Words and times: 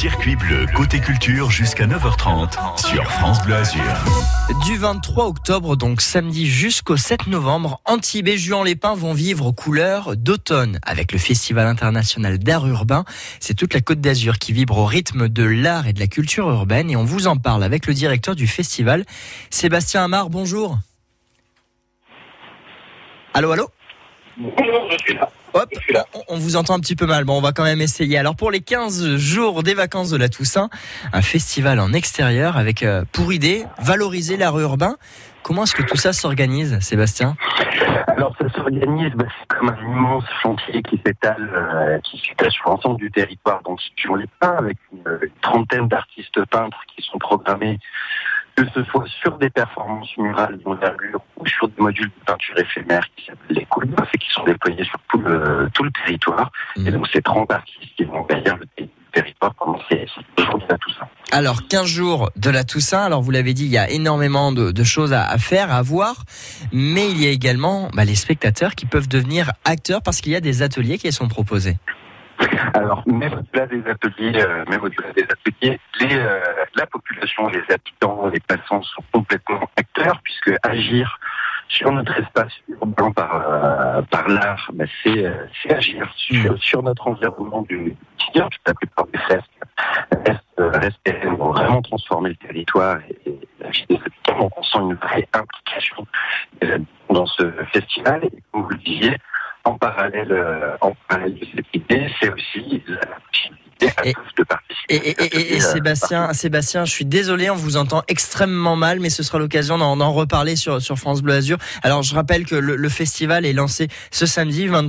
Circuit 0.00 0.34
bleu 0.34 0.64
côté 0.74 0.98
culture 0.98 1.50
jusqu'à 1.50 1.86
9h30 1.86 2.80
sur 2.88 3.04
France 3.12 3.44
Bleu 3.44 3.56
Azur. 3.56 3.82
Du 4.64 4.78
23 4.78 5.26
octobre, 5.26 5.76
donc 5.76 6.00
samedi 6.00 6.46
jusqu'au 6.46 6.96
7 6.96 7.26
novembre, 7.26 7.82
Antibes 7.84 8.28
et 8.28 8.38
Juan-les-Pins 8.38 8.94
vont 8.94 9.12
vivre 9.12 9.44
aux 9.44 9.52
couleurs 9.52 10.16
d'automne 10.16 10.78
avec 10.86 11.12
le 11.12 11.18
Festival 11.18 11.66
international 11.66 12.38
d'art 12.38 12.66
urbain. 12.66 13.04
C'est 13.40 13.52
toute 13.52 13.74
la 13.74 13.82
Côte 13.82 14.00
d'Azur 14.00 14.38
qui 14.38 14.54
vibre 14.54 14.78
au 14.78 14.86
rythme 14.86 15.28
de 15.28 15.44
l'art 15.44 15.86
et 15.86 15.92
de 15.92 16.00
la 16.00 16.06
culture 16.06 16.48
urbaine 16.48 16.90
et 16.90 16.96
on 16.96 17.04
vous 17.04 17.26
en 17.26 17.36
parle 17.36 17.62
avec 17.62 17.86
le 17.86 17.92
directeur 17.92 18.34
du 18.34 18.46
festival, 18.46 19.04
Sébastien 19.50 20.04
Amar. 20.04 20.30
Bonjour. 20.30 20.78
Allô, 23.34 23.52
allô 23.52 23.68
Bonjour, 24.38 24.90
je 24.92 24.96
suis 24.96 25.12
là. 25.12 25.30
Hop, 25.52 25.68
Je 25.74 25.80
suis 25.80 25.92
là. 25.92 26.06
On, 26.30 26.38
vous 26.38 26.56
entend 26.56 26.74
un 26.74 26.80
petit 26.80 26.96
peu 26.96 27.06
mal. 27.06 27.24
Bon, 27.24 27.38
on 27.38 27.40
va 27.40 27.52
quand 27.52 27.64
même 27.64 27.80
essayer. 27.80 28.18
Alors 28.18 28.36
pour 28.36 28.50
les 28.50 28.60
15 28.60 29.16
jours 29.16 29.62
des 29.62 29.74
vacances 29.74 30.10
de 30.10 30.16
la 30.16 30.28
Toussaint, 30.28 30.70
un 31.12 31.22
festival 31.22 31.80
en 31.80 31.92
extérieur 31.92 32.56
avec 32.56 32.82
euh, 32.82 33.04
pour 33.12 33.32
idée 33.32 33.64
valoriser 33.78 34.36
l'art 34.36 34.58
urbain. 34.58 34.96
Comment 35.42 35.64
est-ce 35.64 35.74
que 35.74 35.82
tout 35.82 35.96
ça 35.96 36.12
s'organise, 36.12 36.78
Sébastien? 36.80 37.36
Alors 38.08 38.34
ça 38.38 38.48
s'organise, 38.50 39.12
bah, 39.14 39.24
comme 39.48 39.70
un 39.70 39.80
immense 39.80 40.24
chantier 40.42 40.82
qui 40.82 41.00
s'étale, 41.04 41.50
euh, 41.54 41.98
qui 42.00 42.20
s'étale 42.20 42.50
sur 42.50 42.68
l'ensemble 42.68 42.98
du 42.98 43.10
territoire. 43.10 43.62
Donc 43.62 43.80
sur 43.96 44.16
les 44.16 44.26
peints, 44.38 44.56
avec 44.58 44.76
une 44.92 45.18
trentaine 45.40 45.88
d'artistes 45.88 46.44
peintres 46.50 46.80
qui 46.94 47.02
sont 47.02 47.18
programmés, 47.18 47.78
que 48.64 48.70
ce 48.74 48.84
soit 48.90 49.04
sur 49.22 49.38
des 49.38 49.48
performances 49.50 50.14
murales 50.18 50.58
d'envergure 50.64 51.20
ou 51.38 51.46
sur 51.46 51.68
des 51.68 51.80
modules 51.80 52.08
de 52.08 52.24
peinture 52.26 52.58
éphémère 52.58 53.02
qui 53.16 53.24
s'appellent 53.26 53.56
les 53.56 53.64
coups 53.66 53.86
et 54.14 54.18
qui 54.18 54.30
sont 54.30 54.44
déployés 54.44 54.84
sur 54.84 54.98
tout 55.10 55.18
le, 55.18 55.68
tout 55.72 55.82
le 55.82 55.90
territoire. 56.04 56.50
Et 56.76 56.80
Mhm. 56.80 56.90
donc 56.92 57.08
c'est 57.12 57.22
30 57.22 57.50
artistes 57.52 57.94
qui 57.96 58.04
vont 58.04 58.24
derrière 58.28 58.56
le 58.58 58.66
ter- 58.76 58.88
territoire 59.12 59.54
pendant 59.54 59.78
ces, 59.88 60.06
jours 60.38 60.58
de 60.58 60.76
tout 60.76 60.90
ça. 60.98 61.08
Alors 61.32 61.66
15 61.68 61.86
jours 61.86 62.30
de 62.36 62.50
la 62.50 62.64
Toussaint. 62.64 63.02
Alors 63.02 63.22
vous 63.22 63.30
l'avez 63.30 63.54
dit, 63.54 63.64
il 63.64 63.72
y 63.72 63.78
a 63.78 63.88
énormément 63.90 64.52
de, 64.52 64.70
de 64.72 64.84
choses 64.84 65.12
à, 65.12 65.24
à 65.26 65.38
faire, 65.38 65.72
à 65.72 65.80
voir, 65.82 66.16
mais 66.72 67.10
il 67.10 67.22
y 67.22 67.26
a 67.26 67.30
également 67.30 67.88
bah, 67.94 68.04
les 68.04 68.14
spectateurs 68.14 68.74
qui 68.74 68.84
peuvent 68.86 69.08
devenir 69.08 69.52
acteurs 69.64 70.02
parce 70.02 70.20
qu'il 70.20 70.32
y 70.32 70.36
a 70.36 70.40
des 70.40 70.62
ateliers 70.62 70.98
qui 70.98 71.10
sont 71.12 71.28
proposés. 71.28 71.76
Alors, 72.72 73.02
même 73.06 73.34
au-delà 73.34 73.66
des 73.66 73.82
ateliers, 73.90 74.32
euh, 74.40 74.64
même 74.70 74.82
au-delà 74.82 75.12
des 75.14 75.24
ateliers, 75.24 75.78
les, 76.00 76.16
euh, 76.16 76.39
la 76.74 76.86
population, 76.86 77.48
les 77.48 77.62
habitants, 77.68 78.28
les 78.28 78.40
passants 78.40 78.82
sont 78.82 79.02
complètement 79.12 79.68
acteurs, 79.76 80.20
puisque 80.22 80.52
agir 80.62 81.18
sur 81.68 81.92
notre 81.92 82.18
espace 82.18 82.52
urbain 82.68 83.12
par, 83.12 83.34
euh, 83.34 84.02
par 84.02 84.28
l'art, 84.28 84.70
bah, 84.74 84.84
c'est, 85.02 85.24
euh, 85.24 85.46
c'est 85.62 85.72
agir 85.72 86.12
sur, 86.16 86.60
sur 86.62 86.82
notre 86.82 87.06
environnement 87.06 87.62
du 87.62 87.96
quotidien. 88.18 88.48
Toute 88.48 88.66
la 88.66 88.74
plupart 88.74 89.06
des 89.06 89.18
fresques 89.18 89.60
restent, 90.26 90.42
euh, 90.58 90.90
pérennes, 91.04 91.36
vont 91.36 91.52
vraiment 91.52 91.80
transformer 91.82 92.30
le 92.30 92.36
territoire 92.36 92.98
et, 93.08 93.30
et 93.30 93.48
la 93.60 93.70
vie 93.70 93.86
des 93.88 93.96
habitants. 93.96 94.38
Donc, 94.38 94.52
on 94.58 94.62
sent 94.62 94.78
une 94.78 94.94
vraie 94.94 95.28
implication 95.32 96.06
habitants 96.60 97.14
dans 97.14 97.26
ce 97.26 97.52
festival. 97.72 98.24
Et 98.24 98.42
comme 98.50 98.62
vous 98.62 98.70
le 98.70 98.78
disiez, 98.78 99.16
en 99.64 99.74
parallèle, 99.74 100.32
euh, 100.32 100.76
en 100.80 100.92
parallèle 101.08 101.38
de 101.38 101.46
cette 101.54 101.74
idée, 101.74 102.10
c'est 102.20 102.32
aussi 102.32 102.82
la 102.88 103.00
à 103.00 103.16
Et- 104.04 104.12
tous 104.14 104.20
de 104.38 104.44
participer. 104.44 104.94
Et, 104.94 104.96
et- 104.96 105.54
et- 105.56 105.60
Sébastien, 105.60 106.32
Sébastien, 106.32 106.84
je 106.84 106.90
suis 106.92 107.04
désolé, 107.04 107.50
on 107.50 107.54
vous 107.56 107.76
entend 107.76 108.02
extrêmement 108.08 108.76
mal, 108.76 109.00
mais 109.00 109.10
ce 109.10 109.22
sera 109.22 109.38
l'occasion 109.38 109.78
d'en 109.78 110.12
reparler 110.12 110.56
sur, 110.56 110.80
sur 110.82 110.96
France 110.98 111.22
Bleu 111.22 111.34
Azur. 111.34 111.58
Alors 111.82 112.02
je 112.02 112.14
rappelle 112.14 112.44
que 112.46 112.54
le, 112.54 112.76
le 112.76 112.88
festival 112.88 113.44
est 113.46 113.52
lancé 113.52 113.88
ce 114.10 114.26
samedi 114.26 114.66
23 114.66 114.78